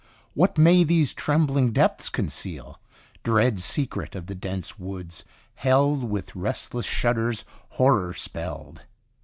What 0.33 0.57
may 0.57 0.83
these 0.83 1.13
trembling 1.13 1.73
depths 1.73 2.09
conceal? 2.09 2.79
Dread 3.21 3.59
secret 3.59 4.15
of 4.15 4.25
the 4.25 4.33
dense 4.33 4.79
woods, 4.79 5.23
held 5.53 6.03
With 6.09 6.35
restless 6.35 6.87
shudders 6.87 7.45
horror 7.73 8.11
spelled! 8.15 8.81